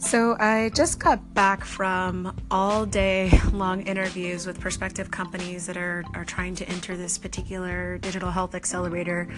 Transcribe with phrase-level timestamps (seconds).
[0.00, 6.04] So, I just got back from all day long interviews with prospective companies that are,
[6.14, 9.28] are trying to enter this particular digital health accelerator.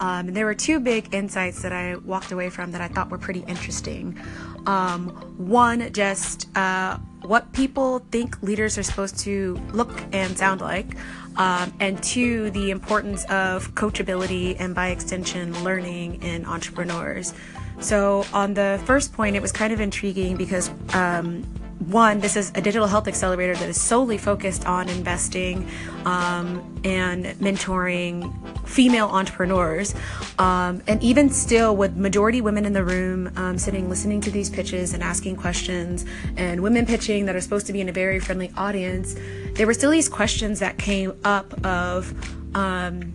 [0.00, 3.10] Um, and there were two big insights that I walked away from that I thought
[3.10, 4.18] were pretty interesting.
[4.66, 10.96] Um, one, just uh, what people think leaders are supposed to look and sound like.
[11.36, 17.34] Um, and two, the importance of coachability and by extension, learning in entrepreneurs.
[17.80, 21.44] So, on the first point, it was kind of intriguing because um,
[21.78, 25.66] one, this is a digital health accelerator that is solely focused on investing
[26.04, 28.34] um, and mentoring
[28.66, 29.94] female entrepreneurs.
[30.38, 34.50] Um, and even still, with majority women in the room um, sitting, listening to these
[34.50, 36.04] pitches and asking questions,
[36.36, 39.14] and women pitching that are supposed to be in a very friendly audience,
[39.54, 42.12] there were still these questions that came up of,
[42.56, 43.12] um,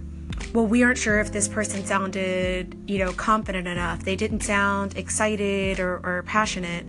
[0.54, 4.04] well, we aren't sure if this person sounded, you know, confident enough.
[4.04, 6.86] They didn't sound excited or, or passionate.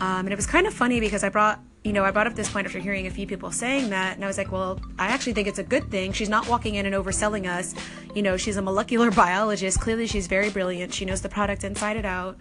[0.00, 2.34] Um, and it was kind of funny because I brought, you know, I brought up
[2.34, 4.16] this point after hearing a few people saying that.
[4.16, 6.12] And I was like, well, I actually think it's a good thing.
[6.12, 7.74] She's not walking in and overselling us.
[8.14, 9.80] You know, she's a molecular biologist.
[9.80, 10.92] Clearly, she's very brilliant.
[10.94, 12.38] She knows the product inside and out.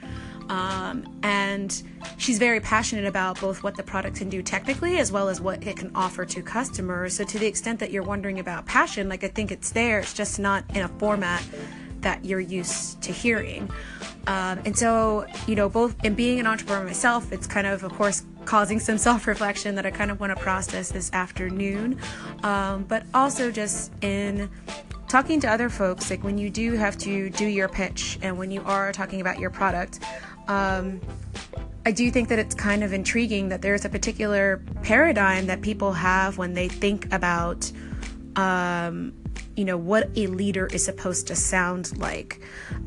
[0.50, 1.84] Um, and
[2.18, 5.66] she's very passionate about both what the product can do technically as well as what
[5.66, 7.16] it can offer to customers.
[7.16, 10.14] So, to the extent that you're wondering about passion, like I think it's there, it's
[10.14, 11.44] just not in a format
[12.02, 13.70] that you're used to hearing.
[14.28, 17.94] Um, and so, you know, both in being an entrepreneur myself, it's kind of, of
[17.94, 22.00] course, causing some self reflection that I kind of want to process this afternoon.
[22.44, 24.50] Um, but also just in
[25.08, 28.52] talking to other folks, like when you do have to do your pitch and when
[28.52, 30.00] you are talking about your product,
[30.48, 31.02] um,
[31.86, 35.94] I do think that it's kind of intriguing that there's a particular paradigm that people
[35.94, 37.72] have when they think about,
[38.36, 39.14] um,
[39.56, 42.42] you know, what a leader is supposed to sound like,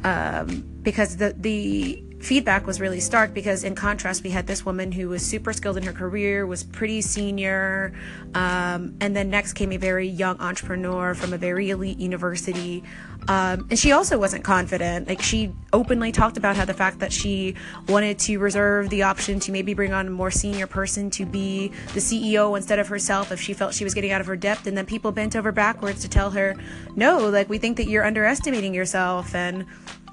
[0.04, 4.92] um, because the the feedback was really stark because in contrast we had this woman
[4.92, 7.92] who was super skilled in her career was pretty senior
[8.34, 12.84] um, and then next came a very young entrepreneur from a very elite university.
[13.28, 15.08] Um, and she also wasn't confident.
[15.08, 17.54] Like she openly talked about how the fact that she
[17.88, 21.68] wanted to reserve the option to maybe bring on a more senior person to be
[21.94, 24.66] the ceo instead of herself if she felt she was getting out of her depth.
[24.66, 26.54] And then people bent over backwards to tell her
[26.96, 29.66] no like we think that you're underestimating yourself and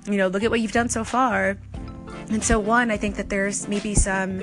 [0.05, 1.57] you know look at what you've done so far
[2.29, 4.41] and so, one, I think that there's maybe some,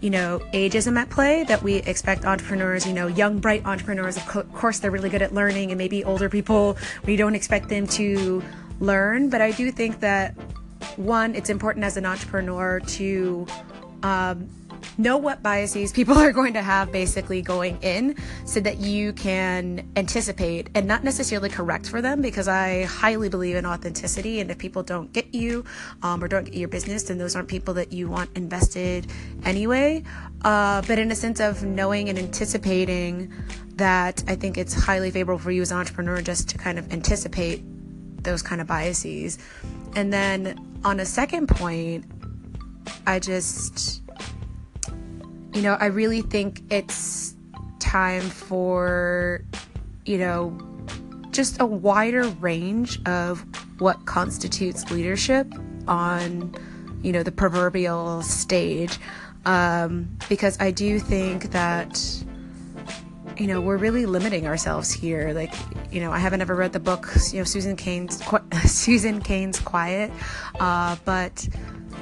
[0.00, 4.26] you know, ageism at play that we expect entrepreneurs, you know, young, bright entrepreneurs, of
[4.26, 7.86] co- course, they're really good at learning, and maybe older people, we don't expect them
[7.88, 8.42] to
[8.80, 9.28] learn.
[9.28, 10.34] But I do think that,
[10.96, 13.46] one, it's important as an entrepreneur to,
[14.02, 14.48] um,
[14.98, 19.88] know what biases people are going to have basically going in so that you can
[19.96, 24.40] anticipate and not necessarily correct for them because I highly believe in authenticity.
[24.40, 25.64] And if people don't get you
[26.02, 29.06] um, or don't get your business, then those aren't people that you want invested
[29.44, 30.02] anyway.
[30.42, 33.32] Uh, but in a sense of knowing and anticipating
[33.76, 36.92] that, I think it's highly favorable for you as an entrepreneur just to kind of
[36.92, 37.62] anticipate
[38.22, 39.38] those kind of biases.
[39.94, 42.04] And then on a second point,
[43.06, 44.02] I just
[45.56, 47.34] you know, I really think it's
[47.78, 49.42] time for,
[50.04, 50.54] you know,
[51.30, 53.42] just a wider range of
[53.80, 55.50] what constitutes leadership
[55.88, 56.54] on,
[57.02, 58.98] you know, the proverbial stage.
[59.46, 62.02] Um, because I do think that,
[63.38, 65.32] you know, we're really limiting ourselves here.
[65.32, 65.54] Like,
[65.90, 68.22] you know, I haven't ever read the book, you know, Susan Cain's
[68.66, 70.10] Susan Cain's Quiet,
[70.60, 71.48] uh, but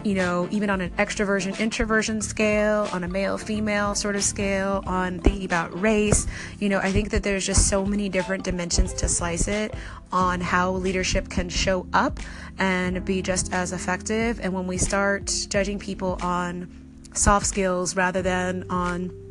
[0.04, 4.84] you know, even on an extroversion introversion scale, on a male female sort of scale,
[4.86, 6.26] on thinking about race.
[6.58, 9.74] You know, I think that there's just so many different dimensions to slice it
[10.12, 12.20] on how leadership can show up
[12.58, 14.40] and be just as effective.
[14.40, 16.68] And when we start judging people on
[17.14, 19.23] soft skills rather than on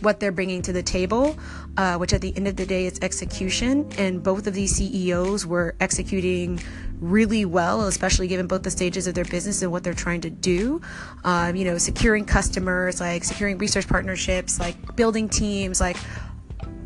[0.00, 1.36] what they're bringing to the table,
[1.76, 3.90] uh, which at the end of the day is execution.
[3.98, 6.60] And both of these CEOs were executing
[7.00, 10.30] really well, especially given both the stages of their business and what they're trying to
[10.30, 10.80] do.
[11.24, 15.96] Um, you know, securing customers, like securing research partnerships, like building teams, like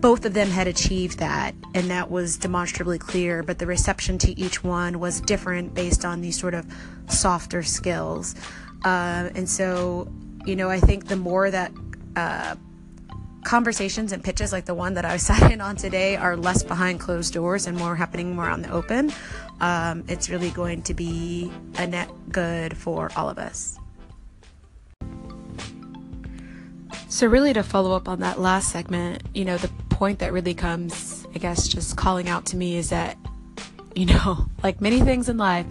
[0.01, 3.43] both of them had achieved that, and that was demonstrably clear.
[3.43, 6.67] But the reception to each one was different based on these sort of
[7.09, 8.35] softer skills.
[8.85, 10.11] Uh, and so,
[10.47, 11.73] you know, I think the more that
[12.17, 12.57] uh,
[13.45, 17.01] conversations and pitches like the one that I sat in on today are less behind
[17.01, 19.13] closed doors and more happening more on the open,
[19.61, 23.79] um, it's really going to be a net good for all of us.
[27.09, 30.55] So, really, to follow up on that last segment, you know, the point that really
[30.55, 33.19] comes, I guess, just calling out to me is that,
[33.97, 35.67] you know, like many things in life,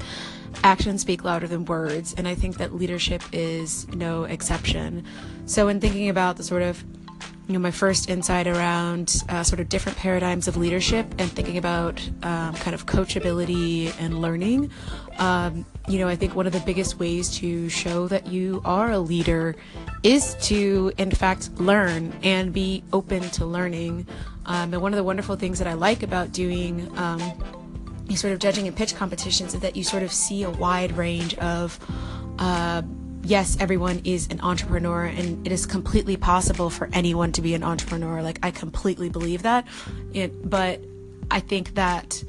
[0.63, 5.05] actions speak louder than words, and I think that leadership is no exception.
[5.45, 6.83] So, in thinking about the sort of
[7.49, 11.57] you know, my first insight around uh, sort of different paradigms of leadership and thinking
[11.57, 14.69] about um, kind of coachability and learning.
[15.17, 18.91] Um, you know, I think one of the biggest ways to show that you are
[18.91, 19.55] a leader
[20.03, 24.05] is to, in fact, learn and be open to learning.
[24.45, 27.19] Um, and one of the wonderful things that I like about doing um,
[28.13, 31.33] sort of judging and pitch competitions is that you sort of see a wide range
[31.39, 31.79] of
[32.37, 32.83] uh,
[33.29, 37.63] yes, everyone is an entrepreneur and it is completely possible for anyone to be an
[37.63, 38.23] entrepreneur.
[38.23, 39.67] Like, I completely believe that.
[40.13, 40.81] It, but
[41.29, 42.23] I think that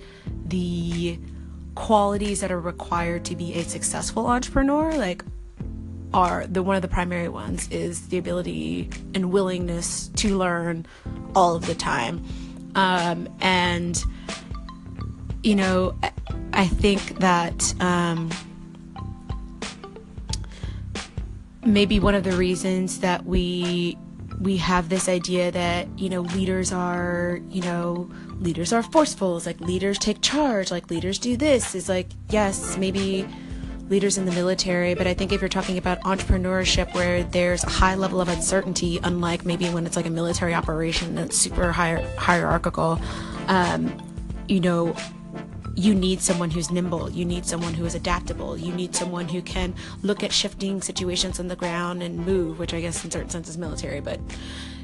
[0.44, 1.18] the
[1.74, 5.24] qualities that are required to be a successful entrepreneur, like,
[6.12, 10.84] are the one of the primary ones is the ability and willingness to learn
[11.34, 12.22] all of the time.
[12.74, 14.02] Um, and,
[15.42, 15.98] you know,
[16.52, 18.30] I think that, um,
[21.64, 23.96] maybe one of the reasons that we
[24.40, 29.36] we have this idea that you know leaders are you know leaders are forceful.
[29.36, 31.74] It's like leaders take charge like leaders do this.
[31.74, 33.26] Is like yes maybe
[33.90, 37.68] leaders in the military but i think if you're talking about entrepreneurship where there's a
[37.68, 42.08] high level of uncertainty unlike maybe when it's like a military operation that's super hier-
[42.16, 43.00] hierarchical
[43.48, 43.92] um,
[44.46, 44.94] you know
[45.74, 47.10] you need someone who's nimble.
[47.10, 48.56] You need someone who is adaptable.
[48.56, 52.74] You need someone who can look at shifting situations on the ground and move, which
[52.74, 54.00] I guess in certain sense is military.
[54.00, 54.20] But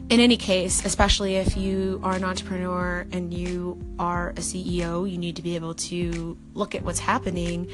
[0.08, 5.18] in any case, especially if you are an entrepreneur and you are a CEO, you
[5.18, 7.68] need to be able to look at what's happening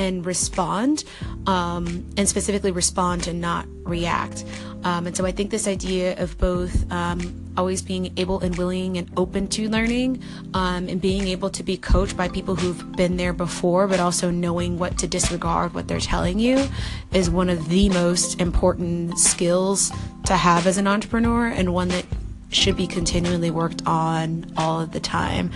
[0.00, 1.04] and respond,
[1.46, 4.46] um, and specifically respond and not react.
[4.82, 8.96] Um, and so I think this idea of both um, always being able and willing
[8.96, 10.22] and open to learning
[10.54, 14.30] um, and being able to be coached by people who've been there before, but also
[14.30, 16.66] knowing what to disregard what they're telling you
[17.12, 19.92] is one of the most important skills
[20.24, 22.06] to have as an entrepreneur and one that
[22.50, 25.50] should be continually worked on all of the time.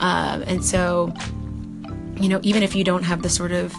[0.00, 1.14] Um, and so,
[2.16, 3.74] you know, even if you don't have the sort of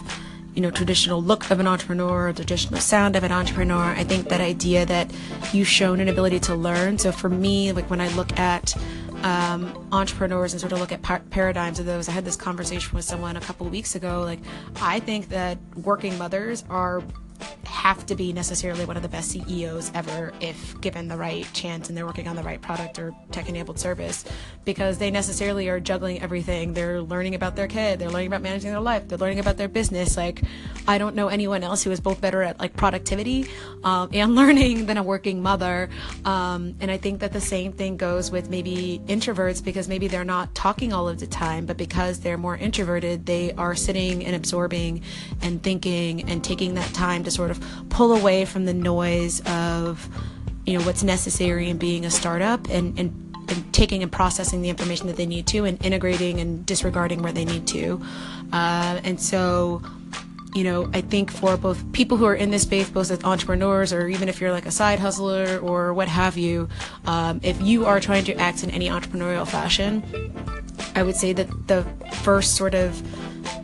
[0.54, 4.28] you know traditional look of an entrepreneur or traditional sound of an entrepreneur i think
[4.28, 5.08] that idea that
[5.52, 6.98] you've shown an ability to learn.
[6.98, 8.76] So for me like when i look at
[9.22, 12.96] um, entrepreneurs and sort of look at par- paradigms of those i had this conversation
[12.96, 14.40] with someone a couple of weeks ago like
[14.80, 17.04] i think that working mothers are
[17.88, 21.88] have to be necessarily one of the best CEOs ever if given the right chance
[21.88, 24.26] and they're working on the right product or tech enabled service
[24.66, 26.74] because they necessarily are juggling everything.
[26.74, 29.68] They're learning about their kid, they're learning about managing their life, they're learning about their
[29.68, 30.18] business.
[30.18, 30.42] Like,
[30.86, 33.46] I don't know anyone else who is both better at like productivity
[33.82, 35.88] um, and learning than a working mother.
[36.26, 40.24] Um, and I think that the same thing goes with maybe introverts because maybe they're
[40.24, 44.36] not talking all of the time, but because they're more introverted, they are sitting and
[44.36, 45.00] absorbing
[45.40, 47.58] and thinking and taking that time to sort of
[47.88, 50.08] pull away from the noise of
[50.66, 54.68] you know what's necessary in being a startup and, and and taking and processing the
[54.68, 58.00] information that they need to and integrating and disregarding where they need to.
[58.52, 59.82] Uh, and so
[60.54, 63.92] you know i think for both people who are in this space both as entrepreneurs
[63.92, 66.66] or even if you're like a side hustler or what have you
[67.04, 70.02] um, if you are trying to act in any entrepreneurial fashion
[70.94, 71.84] i would say that the
[72.22, 73.02] first sort of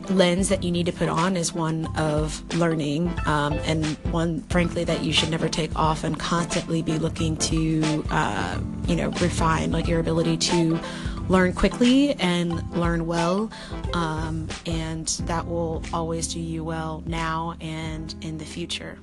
[0.09, 4.83] lens that you need to put on is one of learning um, and one frankly
[4.83, 9.71] that you should never take off and constantly be looking to uh, you know refine
[9.71, 10.79] like your ability to
[11.27, 13.49] learn quickly and learn well
[13.93, 18.97] um, and that will always do you well now and in the future